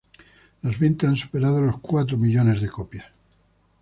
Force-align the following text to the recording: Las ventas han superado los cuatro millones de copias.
Las 0.63 0.79
ventas 0.79 1.09
han 1.11 1.15
superado 1.15 1.61
los 1.61 1.79
cuatro 1.79 2.17
millones 2.17 2.59
de 2.61 2.69
copias. 2.69 3.05